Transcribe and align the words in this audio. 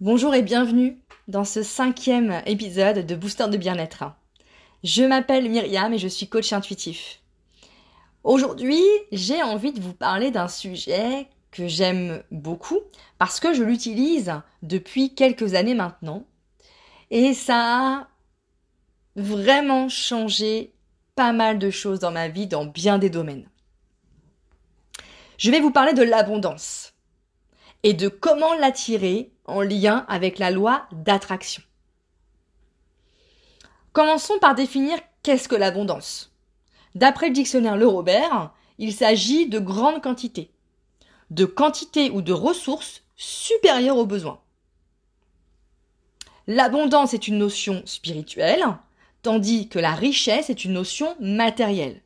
Bonjour 0.00 0.34
et 0.34 0.40
bienvenue 0.40 0.98
dans 1.28 1.44
ce 1.44 1.62
cinquième 1.62 2.40
épisode 2.46 3.04
de 3.04 3.14
Booster 3.14 3.48
de 3.48 3.58
bien-être. 3.58 4.04
Je 4.82 5.02
m'appelle 5.02 5.50
Myriam 5.50 5.92
et 5.92 5.98
je 5.98 6.08
suis 6.08 6.26
coach 6.26 6.54
intuitif. 6.54 7.20
Aujourd'hui, 8.24 8.80
j'ai 9.12 9.42
envie 9.42 9.74
de 9.74 9.80
vous 9.82 9.92
parler 9.92 10.30
d'un 10.30 10.48
sujet 10.48 11.28
que 11.50 11.68
j'aime 11.68 12.22
beaucoup 12.30 12.78
parce 13.18 13.40
que 13.40 13.52
je 13.52 13.62
l'utilise 13.62 14.32
depuis 14.62 15.14
quelques 15.14 15.52
années 15.52 15.74
maintenant 15.74 16.24
et 17.10 17.34
ça 17.34 17.58
a 17.58 18.08
vraiment 19.16 19.90
changé 19.90 20.72
pas 21.14 21.32
mal 21.34 21.58
de 21.58 21.68
choses 21.68 21.98
dans 21.98 22.10
ma 22.10 22.28
vie 22.28 22.46
dans 22.46 22.64
bien 22.64 22.96
des 22.96 23.10
domaines. 23.10 23.50
Je 25.36 25.50
vais 25.50 25.60
vous 25.60 25.72
parler 25.72 25.92
de 25.92 26.02
l'abondance 26.02 26.94
et 27.82 27.94
de 27.94 28.08
comment 28.08 28.54
l'attirer 28.54 29.32
en 29.44 29.62
lien 29.62 30.04
avec 30.08 30.38
la 30.38 30.50
loi 30.50 30.86
d'attraction. 30.92 31.62
Commençons 33.92 34.38
par 34.38 34.54
définir 34.54 34.98
qu'est-ce 35.22 35.48
que 35.48 35.56
l'abondance. 35.56 36.32
D'après 36.94 37.28
le 37.28 37.34
dictionnaire 37.34 37.76
Le 37.76 37.86
Robert, 37.86 38.52
il 38.78 38.92
s'agit 38.92 39.48
de 39.48 39.58
grandes 39.58 40.02
quantités, 40.02 40.50
de 41.30 41.44
quantités 41.44 42.10
ou 42.10 42.22
de 42.22 42.32
ressources 42.32 43.02
supérieures 43.16 43.98
aux 43.98 44.06
besoins. 44.06 44.40
L'abondance 46.46 47.14
est 47.14 47.28
une 47.28 47.38
notion 47.38 47.82
spirituelle, 47.84 48.64
tandis 49.22 49.68
que 49.68 49.78
la 49.78 49.94
richesse 49.94 50.50
est 50.50 50.64
une 50.64 50.72
notion 50.72 51.14
matérielle. 51.20 52.02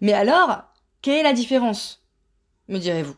Mais 0.00 0.12
alors, 0.12 0.62
quelle 1.02 1.20
est 1.20 1.22
la 1.22 1.32
différence 1.32 2.02
me 2.68 2.78
direz-vous? 2.78 3.16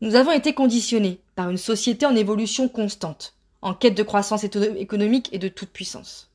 Nous 0.00 0.14
avons 0.14 0.32
été 0.32 0.52
conditionnés 0.52 1.20
par 1.34 1.50
une 1.50 1.56
société 1.56 2.04
en 2.06 2.14
évolution 2.14 2.68
constante, 2.68 3.34
en 3.62 3.74
quête 3.74 3.96
de 3.96 4.02
croissance 4.02 4.44
économique 4.44 5.28
et 5.32 5.38
de 5.38 5.48
toute 5.48 5.70
puissance. 5.70 6.30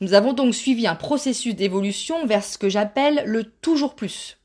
Nous 0.00 0.14
avons 0.14 0.32
donc 0.32 0.54
suivi 0.54 0.86
un 0.86 0.94
processus 0.94 1.56
d'évolution 1.56 2.26
vers 2.26 2.44
ce 2.44 2.56
que 2.56 2.68
j'appelle 2.68 3.22
le 3.26 3.44
toujours 3.44 3.96
plus, 3.96 4.38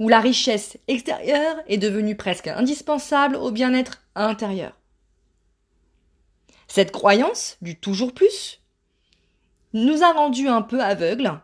où 0.00 0.08
la 0.08 0.20
richesse 0.20 0.76
extérieure 0.88 1.56
est 1.68 1.78
devenue 1.78 2.16
presque 2.16 2.48
indispensable 2.48 3.36
au 3.36 3.52
bien-être 3.52 4.02
intérieur. 4.16 4.72
Cette 6.66 6.90
croyance 6.90 7.56
du 7.62 7.76
toujours 7.76 8.12
plus 8.12 8.60
nous 9.72 10.02
a 10.02 10.12
rendus 10.12 10.48
un 10.48 10.62
peu 10.62 10.82
aveugles 10.82 11.40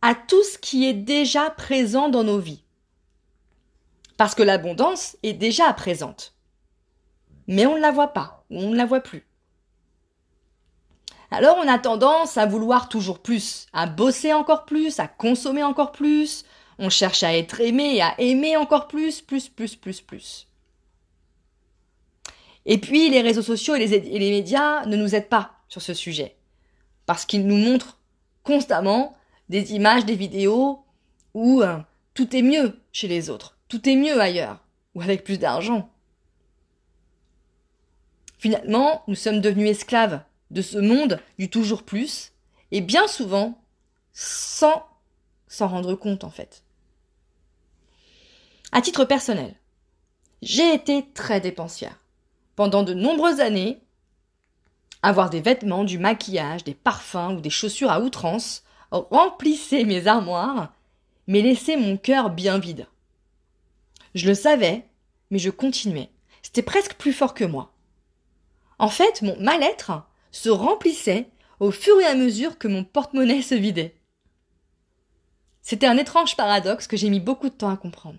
à 0.00 0.14
tout 0.14 0.42
ce 0.44 0.58
qui 0.58 0.86
est 0.86 0.94
déjà 0.94 1.50
présent 1.50 2.08
dans 2.08 2.24
nos 2.24 2.38
vies 2.38 2.62
parce 4.22 4.36
que 4.36 4.44
l'abondance 4.44 5.16
est 5.24 5.32
déjà 5.32 5.72
présente. 5.72 6.32
Mais 7.48 7.66
on 7.66 7.74
ne 7.74 7.80
la 7.80 7.90
voit 7.90 8.12
pas, 8.12 8.44
ou 8.50 8.58
on 8.60 8.70
ne 8.70 8.76
la 8.76 8.86
voit 8.86 9.00
plus. 9.00 9.26
Alors 11.32 11.56
on 11.58 11.66
a 11.66 11.76
tendance 11.80 12.38
à 12.38 12.46
vouloir 12.46 12.88
toujours 12.88 13.18
plus, 13.18 13.66
à 13.72 13.86
bosser 13.86 14.32
encore 14.32 14.64
plus, 14.64 15.00
à 15.00 15.08
consommer 15.08 15.64
encore 15.64 15.90
plus, 15.90 16.44
on 16.78 16.88
cherche 16.88 17.24
à 17.24 17.36
être 17.36 17.60
aimé 17.60 18.00
à 18.00 18.14
aimer 18.20 18.56
encore 18.56 18.86
plus, 18.86 19.22
plus, 19.22 19.48
plus, 19.48 19.74
plus, 19.74 20.00
plus. 20.00 20.46
Et 22.64 22.78
puis 22.78 23.10
les 23.10 23.22
réseaux 23.22 23.42
sociaux 23.42 23.74
et 23.74 23.88
les, 23.88 24.30
médias 24.30 24.86
ne 24.86 24.96
nous 24.96 25.16
aident 25.16 25.30
pas 25.30 25.50
sur 25.66 25.82
ce 25.82 25.94
sujet, 25.94 26.36
parce 27.06 27.26
qu'ils 27.26 27.44
nous 27.44 27.56
montrent 27.56 27.98
constamment 28.44 29.16
des 29.48 29.72
images, 29.72 30.04
des 30.04 30.14
vidéos 30.14 30.84
où 31.34 31.60
euh, 31.62 31.76
tout 32.14 32.36
est 32.36 32.42
mieux 32.42 32.78
chez 32.92 33.08
les 33.08 33.28
autres, 33.30 33.56
tout 33.72 33.88
est 33.88 33.96
mieux 33.96 34.20
ailleurs, 34.20 34.58
ou 34.94 35.00
avec 35.00 35.24
plus 35.24 35.38
d'argent. 35.38 35.88
Finalement, 38.36 39.02
nous 39.08 39.14
sommes 39.14 39.40
devenus 39.40 39.70
esclaves 39.70 40.20
de 40.50 40.60
ce 40.60 40.76
monde 40.76 41.18
du 41.38 41.48
toujours 41.48 41.82
plus, 41.82 42.32
et 42.70 42.82
bien 42.82 43.08
souvent 43.08 43.58
sans 44.12 44.86
s'en 45.48 45.68
rendre 45.68 45.94
compte 45.94 46.22
en 46.22 46.28
fait. 46.28 46.64
À 48.72 48.82
titre 48.82 49.06
personnel, 49.06 49.54
j'ai 50.42 50.74
été 50.74 51.06
très 51.14 51.40
dépensière. 51.40 51.98
Pendant 52.56 52.82
de 52.82 52.92
nombreuses 52.92 53.40
années, 53.40 53.80
avoir 55.00 55.30
des 55.30 55.40
vêtements, 55.40 55.84
du 55.84 55.96
maquillage, 55.96 56.62
des 56.62 56.74
parfums 56.74 57.36
ou 57.38 57.40
des 57.40 57.48
chaussures 57.48 57.90
à 57.90 58.00
outrance 58.00 58.64
remplissait 58.90 59.84
mes 59.84 60.08
armoires, 60.08 60.74
mais 61.26 61.40
laissait 61.40 61.78
mon 61.78 61.96
cœur 61.96 62.28
bien 62.28 62.58
vide. 62.58 62.86
Je 64.14 64.28
le 64.28 64.34
savais, 64.34 64.84
mais 65.30 65.38
je 65.38 65.50
continuais. 65.50 66.10
C'était 66.42 66.62
presque 66.62 66.94
plus 66.94 67.12
fort 67.12 67.34
que 67.34 67.44
moi. 67.44 67.72
En 68.78 68.88
fait, 68.88 69.22
mon 69.22 69.38
mal-être 69.40 69.92
se 70.32 70.48
remplissait 70.48 71.28
au 71.60 71.70
fur 71.70 71.98
et 72.00 72.06
à 72.06 72.14
mesure 72.14 72.58
que 72.58 72.68
mon 72.68 72.84
porte-monnaie 72.84 73.42
se 73.42 73.54
vidait. 73.54 73.94
C'était 75.62 75.86
un 75.86 75.96
étrange 75.96 76.36
paradoxe 76.36 76.86
que 76.86 76.96
j'ai 76.96 77.08
mis 77.08 77.20
beaucoup 77.20 77.48
de 77.48 77.54
temps 77.54 77.70
à 77.70 77.76
comprendre. 77.76 78.18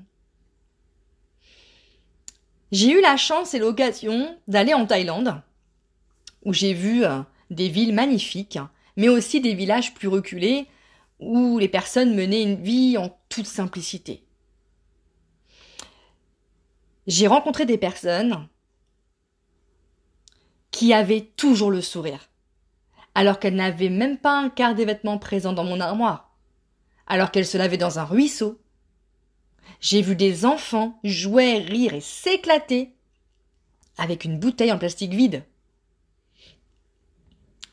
J'ai 2.72 2.92
eu 2.92 3.02
la 3.02 3.18
chance 3.18 3.54
et 3.54 3.60
l'occasion 3.60 4.36
d'aller 4.48 4.74
en 4.74 4.86
Thaïlande, 4.86 5.42
où 6.44 6.54
j'ai 6.54 6.74
vu 6.74 7.04
euh, 7.04 7.20
des 7.52 7.70
villes 7.70 7.94
magnifiques, 7.94 8.58
mais 8.96 9.10
aussi 9.10 9.42
des 9.42 9.54
villages 9.54 9.94
plus 9.94 10.08
reculés, 10.08 10.66
où 11.20 11.60
les 11.60 11.68
personnes 11.68 12.16
menaient 12.16 12.42
une 12.42 12.64
vie 12.64 12.98
en 12.98 13.16
toute 13.30 13.46
simplicité 13.46 14.23
j'ai 17.08 17.28
rencontré 17.28 17.66
des 17.66 17.78
personnes 17.78 18.48
qui 20.72 20.94
avaient 20.94 21.32
toujours 21.38 21.72
le 21.72 21.82
sourire, 21.82 22.30
alors 23.16 23.40
qu'elles 23.40 23.56
n'avaient 23.56 23.90
même 23.90 24.18
pas 24.18 24.40
un 24.40 24.50
quart 24.50 24.76
des 24.76 24.86
vêtements 24.86 25.20
présents 25.20 25.54
dans 25.54 25.64
mon 25.64 25.80
armoire, 25.80 26.36
alors 27.08 27.32
qu'elles 27.32 27.46
se 27.46 27.58
lavaient 27.58 27.78
dans 27.78 28.00
un 28.00 28.04
ruisseau. 28.04 28.60
J'ai 29.80 30.02
vu 30.02 30.16
des 30.16 30.46
enfants 30.46 31.00
jouer, 31.04 31.60
rire 31.60 31.94
et 31.94 32.02
s'éclater 32.02 32.96
avec 33.98 34.24
une 34.24 34.40
bouteille 34.40 34.72
en 34.72 34.80
plastique 34.80 35.14
vide. 35.14 35.44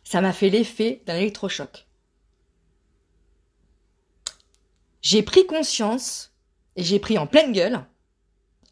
Ça 0.04 0.20
m'a 0.20 0.32
fait 0.32 0.50
l'effet 0.50 1.02
d'un 1.06 1.16
électrochoc. 1.16 1.86
J'ai 5.02 5.22
pris 5.22 5.46
conscience 5.46 6.34
et 6.76 6.82
j'ai 6.82 6.98
pris 6.98 7.16
en 7.16 7.26
pleine 7.26 7.52
gueule 7.52 7.86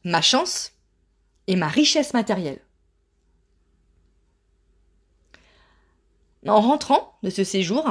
ma 0.05 0.23
chance 0.23 0.73
et 1.47 1.57
ma 1.57 1.69
richesse 1.69 2.15
matérielle. 2.15 2.61
En 6.47 6.61
rentrant 6.61 7.19
de 7.23 7.31
ce 7.31 7.45
séjour, 7.45 7.85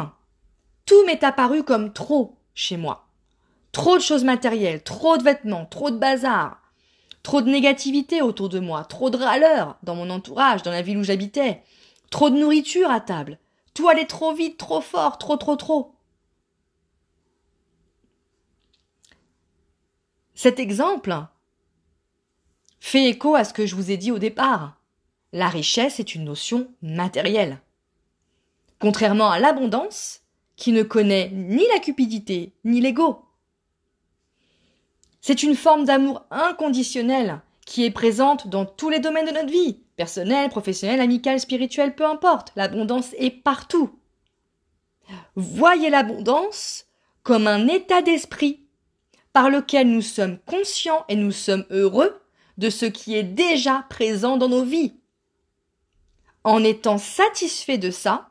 tout 0.86 1.06
m'est 1.06 1.24
apparu 1.24 1.64
comme 1.64 1.92
trop 1.94 2.38
chez 2.54 2.78
moi. 2.78 3.08
Trop 3.72 3.98
de 3.98 4.02
choses 4.02 4.24
matérielles, 4.24 4.84
trop 4.84 5.18
de 5.18 5.24
vêtements, 5.24 5.66
trop 5.66 5.92
de 5.92 5.98
bazar, 5.98 6.62
trop 7.24 7.42
de 7.42 7.50
négativité 7.50 8.22
autour 8.22 8.50
de 8.50 8.60
moi, 8.60 8.86
trop 8.86 9.10
de 9.10 9.18
râleurs 9.18 9.78
dans 9.84 9.96
mon 9.96 10.10
entourage, 10.10 10.64
dans 10.64 10.72
la 10.72 10.82
ville 10.82 10.98
où 10.98 11.04
j'habitais, 11.04 11.62
trop 12.10 12.30
de 12.30 12.38
nourriture 12.38 12.90
à 12.90 13.02
table. 13.02 13.38
Tout 13.74 13.90
allait 13.90 14.08
trop 14.08 14.34
vite, 14.34 14.58
trop 14.58 14.82
fort, 14.82 15.18
trop, 15.18 15.38
trop, 15.38 15.56
trop. 15.56 15.94
Cet 20.34 20.60
exemple 20.60 21.16
fait 22.88 23.10
écho 23.10 23.36
à 23.36 23.44
ce 23.44 23.54
que 23.54 23.66
je 23.66 23.76
vous 23.76 23.92
ai 23.92 23.98
dit 23.98 24.12
au 24.12 24.18
départ. 24.18 24.80
La 25.34 25.50
richesse 25.50 26.00
est 26.00 26.16
une 26.16 26.24
notion 26.24 26.70
matérielle. 26.82 27.60
Contrairement 28.80 29.30
à 29.30 29.40
l'abondance, 29.40 30.22
qui 30.56 30.72
ne 30.72 30.84
connaît 30.84 31.30
ni 31.34 31.68
la 31.74 31.80
cupidité 31.80 32.54
ni 32.64 32.80
l'ego. 32.80 33.26
C'est 35.20 35.44
une 35.44 35.56
forme 35.56 35.84
d'amour 35.84 36.24
inconditionnel 36.32 37.42
qui 37.66 37.84
est 37.84 37.92
présente 37.92 38.48
dans 38.48 38.66
tous 38.66 38.90
les 38.90 39.00
domaines 39.00 39.28
de 39.28 39.34
notre 39.34 39.52
vie, 39.52 39.82
personnel, 39.98 40.50
professionnel, 40.50 41.02
amical, 41.02 41.42
spirituel, 41.42 41.94
peu 41.94 42.06
importe. 42.06 42.54
L'abondance 42.56 43.14
est 43.18 43.32
partout. 43.32 44.00
Voyez 45.36 45.90
l'abondance 45.90 46.86
comme 47.24 47.48
un 47.48 47.68
état 47.68 48.02
d'esprit 48.02 48.62
par 49.34 49.50
lequel 49.50 49.90
nous 49.90 50.02
sommes 50.02 50.40
conscients 50.46 51.04
et 51.10 51.18
nous 51.18 51.34
sommes 51.34 51.66
heureux 51.70 52.22
de 52.58 52.70
ce 52.70 52.86
qui 52.86 53.16
est 53.16 53.24
déjà 53.24 53.86
présent 53.90 54.38
dans 54.38 54.50
nos 54.50 54.64
vies. 54.64 54.94
En 56.44 56.64
étant 56.64 56.98
satisfait 56.98 57.78
de 57.78 57.92
ça, 57.92 58.30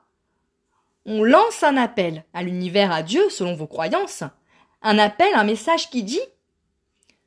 on 1.05 1.23
lance 1.23 1.62
un 1.62 1.76
appel 1.76 2.25
à 2.34 2.43
l'univers, 2.43 2.90
à 2.90 3.02
Dieu, 3.02 3.28
selon 3.31 3.55
vos 3.55 3.67
croyances, 3.67 4.25
un 4.82 4.99
appel, 4.99 5.32
un 5.34 5.44
message 5.44 5.90
qui 5.90 6.02
dit 6.02 6.20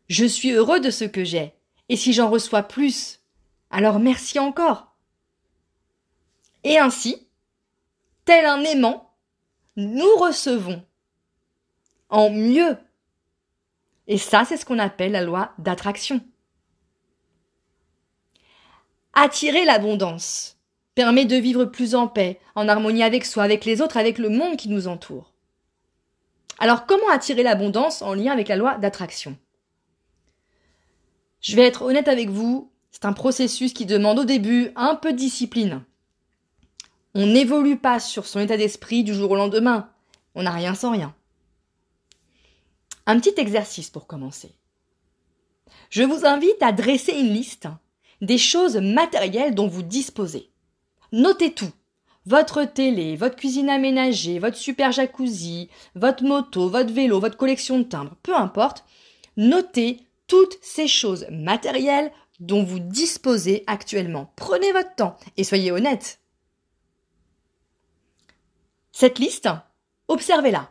Je 0.07 0.25
suis 0.25 0.51
heureux 0.51 0.79
de 0.79 0.89
ce 0.89 1.05
que 1.05 1.23
j'ai, 1.23 1.53
et 1.87 1.95
si 1.95 2.11
j'en 2.11 2.29
reçois 2.29 2.63
plus, 2.63 3.19
alors 3.71 3.99
merci 3.99 4.39
encore. 4.39 4.95
Et 6.63 6.77
ainsi, 6.77 7.27
tel 8.25 8.45
un 8.45 8.61
aimant, 8.63 9.13
nous 9.77 10.15
recevons 10.17 10.83
en 12.09 12.29
mieux. 12.29 12.77
Et 14.07 14.17
ça, 14.17 14.43
c'est 14.43 14.57
ce 14.57 14.65
qu'on 14.65 14.79
appelle 14.79 15.13
la 15.13 15.21
loi 15.21 15.53
d'attraction. 15.57 16.21
Attirer 19.21 19.65
l'abondance 19.65 20.55
permet 20.95 21.25
de 21.25 21.35
vivre 21.35 21.65
plus 21.65 21.93
en 21.93 22.07
paix, 22.07 22.39
en 22.55 22.69
harmonie 22.69 23.03
avec 23.03 23.25
soi, 23.25 23.43
avec 23.43 23.65
les 23.65 23.81
autres, 23.81 23.97
avec 23.97 24.17
le 24.17 24.29
monde 24.29 24.55
qui 24.55 24.69
nous 24.69 24.87
entoure. 24.87 25.33
Alors 26.57 26.85
comment 26.85 27.09
attirer 27.09 27.43
l'abondance 27.43 28.01
en 28.01 28.13
lien 28.13 28.31
avec 28.31 28.47
la 28.47 28.55
loi 28.55 28.77
d'attraction? 28.77 29.37
Je 31.41 31.57
vais 31.57 31.67
être 31.67 31.81
honnête 31.81 32.07
avec 32.07 32.29
vous, 32.29 32.71
c'est 32.91 33.03
un 33.03 33.11
processus 33.11 33.73
qui 33.73 33.85
demande 33.85 34.19
au 34.19 34.23
début 34.23 34.71
un 34.77 34.95
peu 34.95 35.11
de 35.11 35.17
discipline. 35.17 35.83
On 37.13 37.25
n'évolue 37.25 37.77
pas 37.77 37.99
sur 37.99 38.25
son 38.25 38.39
état 38.39 38.55
d'esprit 38.55 39.03
du 39.03 39.13
jour 39.13 39.31
au 39.31 39.35
lendemain. 39.35 39.89
On 40.33 40.43
n'a 40.43 40.51
rien 40.51 40.75
sans 40.75 40.91
rien. 40.91 41.13
Un 43.05 43.19
petit 43.19 43.33
exercice 43.35 43.89
pour 43.89 44.07
commencer. 44.07 44.55
Je 45.89 46.03
vous 46.03 46.25
invite 46.25 46.63
à 46.63 46.71
dresser 46.71 47.11
une 47.11 47.33
liste 47.33 47.67
des 48.21 48.37
choses 48.37 48.77
matérielles 48.77 49.55
dont 49.55 49.67
vous 49.67 49.83
disposez. 49.83 50.51
Notez 51.11 51.53
tout. 51.53 51.71
Votre 52.25 52.63
télé, 52.63 53.15
votre 53.15 53.35
cuisine 53.35 53.69
aménagée, 53.69 54.39
votre 54.39 54.57
super 54.57 54.91
jacuzzi, 54.91 55.69
votre 55.95 56.23
moto, 56.23 56.69
votre 56.69 56.93
vélo, 56.93 57.19
votre 57.19 57.37
collection 57.37 57.79
de 57.79 57.83
timbres, 57.83 58.15
peu 58.21 58.35
importe. 58.35 58.83
Notez 59.37 60.01
toutes 60.27 60.57
ces 60.61 60.87
choses 60.87 61.25
matérielles 61.31 62.11
dont 62.39 62.63
vous 62.63 62.79
disposez 62.79 63.63
actuellement. 63.67 64.31
Prenez 64.35 64.71
votre 64.73 64.93
temps 64.95 65.17
et 65.37 65.43
soyez 65.43 65.71
honnête. 65.71 66.19
Cette 68.91 69.17
liste, 69.17 69.49
observez-la. 70.07 70.69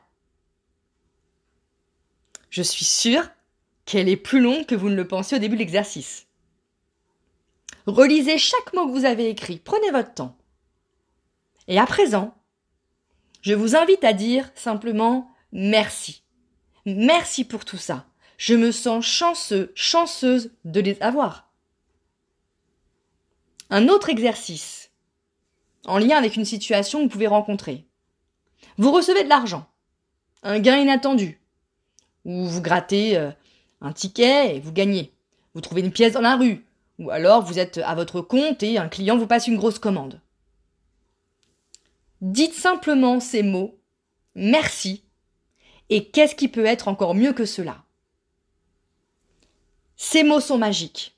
Je 2.50 2.62
suis 2.62 2.84
sûre 2.84 3.28
qu'elle 3.84 4.08
est 4.08 4.16
plus 4.16 4.40
longue 4.40 4.66
que 4.66 4.74
vous 4.74 4.90
ne 4.90 4.94
le 4.94 5.08
pensiez 5.08 5.38
au 5.38 5.40
début 5.40 5.56
de 5.56 5.60
l'exercice. 5.60 6.27
Relisez 7.88 8.36
chaque 8.36 8.74
mot 8.74 8.86
que 8.86 8.92
vous 8.92 9.06
avez 9.06 9.30
écrit, 9.30 9.60
prenez 9.60 9.90
votre 9.90 10.12
temps. 10.12 10.36
Et 11.68 11.78
à 11.78 11.86
présent, 11.86 12.34
je 13.40 13.54
vous 13.54 13.76
invite 13.76 14.04
à 14.04 14.12
dire 14.12 14.50
simplement 14.54 15.30
merci. 15.52 16.22
Merci 16.84 17.46
pour 17.46 17.64
tout 17.64 17.78
ça. 17.78 18.04
Je 18.36 18.54
me 18.54 18.72
sens 18.72 19.06
chanceux, 19.06 19.72
chanceuse 19.74 20.52
de 20.66 20.80
les 20.80 21.00
avoir. 21.00 21.50
Un 23.70 23.88
autre 23.88 24.10
exercice, 24.10 24.90
en 25.86 25.96
lien 25.96 26.18
avec 26.18 26.36
une 26.36 26.44
situation 26.44 26.98
que 26.98 27.04
vous 27.04 27.10
pouvez 27.10 27.26
rencontrer. 27.26 27.86
Vous 28.76 28.92
recevez 28.92 29.24
de 29.24 29.30
l'argent, 29.30 29.66
un 30.42 30.58
gain 30.58 30.76
inattendu, 30.76 31.40
ou 32.26 32.44
vous 32.44 32.60
grattez 32.60 33.16
euh, 33.16 33.30
un 33.80 33.94
ticket 33.94 34.56
et 34.56 34.60
vous 34.60 34.72
gagnez. 34.72 35.14
Vous 35.54 35.62
trouvez 35.62 35.80
une 35.80 35.90
pièce 35.90 36.12
dans 36.12 36.20
la 36.20 36.36
rue, 36.36 36.66
ou 36.98 37.10
alors 37.10 37.42
vous 37.42 37.58
êtes 37.58 37.78
à 37.78 37.94
votre 37.94 38.20
compte 38.20 38.62
et 38.62 38.78
un 38.78 38.88
client 38.88 39.16
vous 39.16 39.26
passe 39.26 39.46
une 39.46 39.56
grosse 39.56 39.78
commande. 39.78 40.20
Dites 42.20 42.54
simplement 42.54 43.20
ces 43.20 43.42
mots 43.42 43.78
merci 44.34 45.04
et 45.90 46.08
qu'est-ce 46.08 46.34
qui 46.34 46.48
peut 46.48 46.66
être 46.66 46.88
encore 46.88 47.14
mieux 47.14 47.32
que 47.32 47.44
cela? 47.44 47.84
Ces 49.96 50.22
mots 50.22 50.40
sont 50.40 50.58
magiques. 50.58 51.16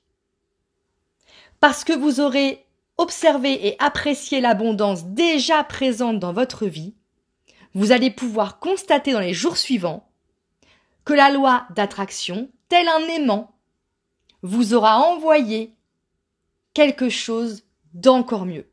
Parce 1.60 1.84
que 1.84 1.92
vous 1.92 2.20
aurez 2.20 2.64
observé 2.96 3.66
et 3.66 3.76
apprécié 3.78 4.40
l'abondance 4.40 5.04
déjà 5.04 5.64
présente 5.64 6.18
dans 6.18 6.32
votre 6.32 6.66
vie, 6.66 6.94
vous 7.74 7.92
allez 7.92 8.10
pouvoir 8.10 8.58
constater 8.58 9.12
dans 9.12 9.20
les 9.20 9.34
jours 9.34 9.56
suivants 9.56 10.08
que 11.04 11.14
la 11.14 11.30
loi 11.30 11.66
d'attraction, 11.74 12.50
tel 12.68 12.86
un 12.88 13.08
aimant, 13.08 13.54
vous 14.42 14.75
aura 14.75 14.98
envoyé 14.98 15.75
quelque 16.75 17.08
chose 17.08 17.64
d'encore 17.94 18.46
mieux. 18.46 18.70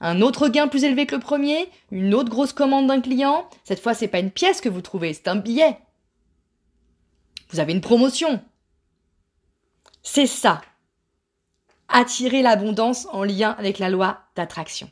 Un 0.00 0.20
autre 0.20 0.48
gain 0.48 0.68
plus 0.68 0.84
élevé 0.84 1.06
que 1.06 1.14
le 1.14 1.20
premier, 1.20 1.70
une 1.90 2.14
autre 2.14 2.30
grosse 2.30 2.52
commande 2.52 2.86
d'un 2.86 3.00
client, 3.00 3.48
cette 3.64 3.80
fois 3.80 3.94
c'est 3.94 4.08
pas 4.08 4.18
une 4.18 4.30
pièce 4.30 4.60
que 4.60 4.68
vous 4.68 4.82
trouvez, 4.82 5.14
c'est 5.14 5.28
un 5.28 5.36
billet. 5.36 5.78
Vous 7.50 7.60
avez 7.60 7.72
une 7.72 7.80
promotion. 7.80 8.42
C'est 10.02 10.26
ça. 10.26 10.60
Attirer 11.88 12.42
l'abondance 12.42 13.06
en 13.12 13.24
lien 13.24 13.50
avec 13.58 13.78
la 13.78 13.90
loi 13.90 14.20
d'attraction. 14.34 14.90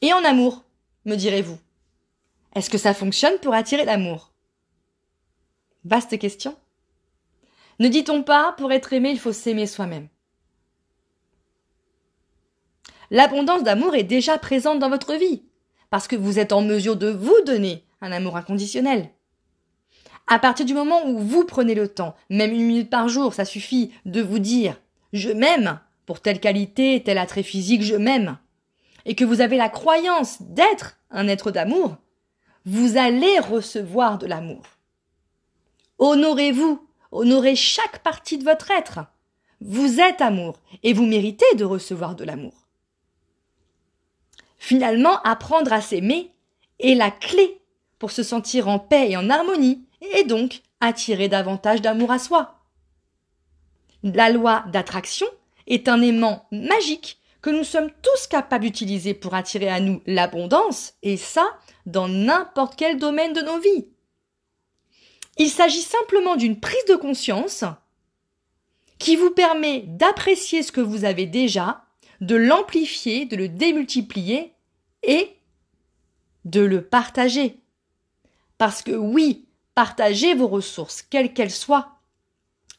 Et 0.00 0.12
en 0.12 0.24
amour, 0.24 0.64
me 1.04 1.16
direz-vous. 1.16 1.58
Est-ce 2.54 2.70
que 2.70 2.78
ça 2.78 2.94
fonctionne 2.94 3.38
pour 3.40 3.54
attirer 3.54 3.84
l'amour? 3.84 4.32
Vaste 5.84 6.18
question. 6.18 6.56
Ne 7.80 7.88
dit-on 7.88 8.22
pas, 8.22 8.52
pour 8.58 8.72
être 8.72 8.92
aimé, 8.92 9.10
il 9.10 9.18
faut 9.18 9.32
s'aimer 9.32 9.66
soi-même? 9.66 10.08
L'abondance 13.10 13.62
d'amour 13.62 13.94
est 13.94 14.04
déjà 14.04 14.36
présente 14.36 14.78
dans 14.78 14.90
votre 14.90 15.14
vie, 15.14 15.42
parce 15.88 16.06
que 16.06 16.14
vous 16.14 16.38
êtes 16.38 16.52
en 16.52 16.60
mesure 16.60 16.96
de 16.96 17.08
vous 17.08 17.40
donner 17.46 17.84
un 18.02 18.12
amour 18.12 18.36
inconditionnel. 18.36 19.08
À 20.26 20.38
partir 20.38 20.66
du 20.66 20.74
moment 20.74 21.08
où 21.08 21.18
vous 21.18 21.44
prenez 21.44 21.74
le 21.74 21.88
temps, 21.88 22.14
même 22.28 22.52
une 22.52 22.66
minute 22.66 22.90
par 22.90 23.08
jour, 23.08 23.32
ça 23.32 23.46
suffit 23.46 23.92
de 24.04 24.20
vous 24.20 24.38
dire 24.38 24.78
je 25.14 25.30
m'aime 25.30 25.80
pour 26.04 26.20
telle 26.20 26.38
qualité, 26.38 27.02
tel 27.02 27.16
attrait 27.16 27.42
physique, 27.42 27.82
je 27.82 27.96
m'aime, 27.96 28.36
et 29.06 29.14
que 29.14 29.24
vous 29.24 29.40
avez 29.40 29.56
la 29.56 29.70
croyance 29.70 30.42
d'être 30.42 30.98
un 31.10 31.28
être 31.28 31.50
d'amour, 31.50 31.96
vous 32.66 32.98
allez 32.98 33.38
recevoir 33.38 34.18
de 34.18 34.26
l'amour. 34.26 34.62
Honorez-vous 35.98 36.89
Honorez 37.12 37.56
chaque 37.56 38.02
partie 38.02 38.38
de 38.38 38.44
votre 38.44 38.70
être. 38.70 39.00
Vous 39.60 40.00
êtes 40.00 40.20
amour 40.20 40.60
et 40.82 40.92
vous 40.92 41.06
méritez 41.06 41.54
de 41.56 41.64
recevoir 41.64 42.14
de 42.14 42.24
l'amour. 42.24 42.54
Finalement, 44.58 45.20
apprendre 45.22 45.72
à 45.72 45.80
s'aimer 45.80 46.32
est 46.78 46.94
la 46.94 47.10
clé 47.10 47.60
pour 47.98 48.10
se 48.10 48.22
sentir 48.22 48.68
en 48.68 48.78
paix 48.78 49.10
et 49.10 49.16
en 49.16 49.28
harmonie 49.28 49.84
et 50.00 50.24
donc 50.24 50.62
attirer 50.80 51.28
davantage 51.28 51.82
d'amour 51.82 52.10
à 52.10 52.18
soi. 52.18 52.60
La 54.02 54.30
loi 54.30 54.64
d'attraction 54.72 55.26
est 55.66 55.88
un 55.88 56.00
aimant 56.00 56.46
magique 56.52 57.18
que 57.42 57.50
nous 57.50 57.64
sommes 57.64 57.90
tous 58.02 58.26
capables 58.26 58.64
d'utiliser 58.64 59.14
pour 59.14 59.34
attirer 59.34 59.68
à 59.68 59.80
nous 59.80 60.02
l'abondance, 60.06 60.94
et 61.02 61.16
ça 61.16 61.46
dans 61.86 62.08
n'importe 62.08 62.76
quel 62.76 62.98
domaine 62.98 63.32
de 63.32 63.40
nos 63.40 63.58
vies. 63.58 63.88
Il 65.40 65.48
s'agit 65.48 65.80
simplement 65.80 66.36
d'une 66.36 66.60
prise 66.60 66.84
de 66.86 66.96
conscience 66.96 67.64
qui 68.98 69.16
vous 69.16 69.30
permet 69.30 69.84
d'apprécier 69.86 70.62
ce 70.62 70.70
que 70.70 70.82
vous 70.82 71.06
avez 71.06 71.24
déjà, 71.24 71.82
de 72.20 72.36
l'amplifier, 72.36 73.24
de 73.24 73.36
le 73.36 73.48
démultiplier 73.48 74.52
et 75.02 75.34
de 76.44 76.60
le 76.60 76.82
partager. 76.82 77.58
Parce 78.58 78.82
que 78.82 78.90
oui, 78.90 79.46
partager 79.74 80.34
vos 80.34 80.46
ressources, 80.46 81.00
quelles 81.00 81.32
qu'elles 81.32 81.50
soient, 81.50 82.00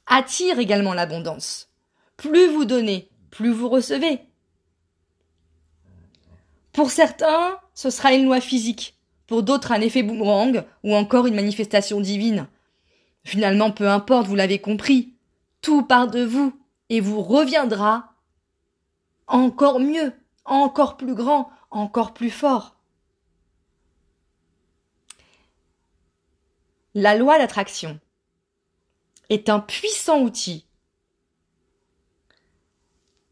attire 0.06 0.60
également 0.60 0.94
l'abondance. 0.94 1.68
Plus 2.16 2.46
vous 2.46 2.66
donnez, 2.66 3.10
plus 3.32 3.52
vous 3.52 3.70
recevez. 3.70 4.20
Pour 6.74 6.92
certains, 6.92 7.58
ce 7.74 7.90
sera 7.90 8.14
une 8.14 8.26
loi 8.26 8.40
physique 8.40 9.02
pour 9.32 9.44
d'autres 9.44 9.72
un 9.72 9.80
effet 9.80 10.04
boomerang 10.04 10.66
ou 10.84 10.94
encore 10.94 11.26
une 11.26 11.36
manifestation 11.36 12.02
divine. 12.02 12.48
Finalement, 13.24 13.72
peu 13.72 13.90
importe, 13.90 14.28
vous 14.28 14.36
l'avez 14.36 14.60
compris, 14.60 15.14
tout 15.62 15.84
part 15.84 16.08
de 16.08 16.24
vous 16.24 16.60
et 16.90 17.00
vous 17.00 17.22
reviendra 17.22 18.14
encore 19.28 19.80
mieux, 19.80 20.14
encore 20.46 20.98
plus 20.98 21.16
grand, 21.16 21.52
encore 21.70 22.14
plus 22.14 22.32
fort. 22.32 22.76
La 26.94 27.16
loi 27.16 27.38
d'attraction 27.38 28.00
est 29.30 29.48
un 29.48 29.60
puissant 29.60 30.20
outil 30.22 30.66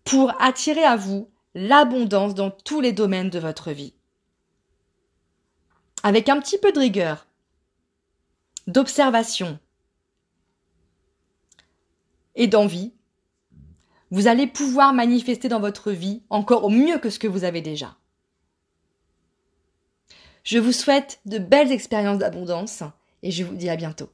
pour 0.06 0.34
attirer 0.42 0.86
à 0.86 0.96
vous 0.96 1.30
l'abondance 1.56 2.36
dans 2.36 2.52
tous 2.52 2.80
les 2.80 2.94
domaines 2.94 3.30
de 3.30 3.40
votre 3.40 3.72
vie 3.72 3.94
avec 6.04 6.30
un 6.30 6.40
petit 6.40 6.58
peu 6.58 6.72
de 6.72 6.80
rigueur, 6.80 7.28
d'observation 8.68 9.60
et 12.40 12.48
d'envie, 12.48 12.94
vous 14.10 14.28
allez 14.28 14.48
pouvoir 14.48 14.94
manifester 14.94 15.50
dans 15.50 15.60
votre 15.60 15.92
vie 15.92 16.24
encore 16.32 16.72
mieux 16.72 16.98
que 16.98 17.12
ce 17.12 17.20
que 17.20 17.28
vous 17.28 17.44
avez 17.44 17.62
déjà. 17.62 17.96
Je 20.44 20.58
vous 20.58 20.72
souhaite 20.72 21.20
de 21.26 21.38
belles 21.38 21.72
expériences 21.72 22.18
d'abondance 22.18 22.82
et 23.22 23.30
je 23.30 23.44
vous 23.44 23.56
dis 23.56 23.70
à 23.70 23.76
bientôt. 23.76 24.10